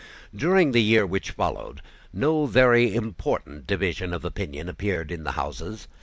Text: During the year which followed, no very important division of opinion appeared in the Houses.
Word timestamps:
During 0.35 0.71
the 0.71 0.81
year 0.81 1.05
which 1.05 1.29
followed, 1.29 1.83
no 2.11 2.47
very 2.47 2.95
important 2.95 3.67
division 3.67 4.13
of 4.15 4.25
opinion 4.25 4.67
appeared 4.67 5.11
in 5.11 5.25
the 5.25 5.33
Houses. 5.33 5.87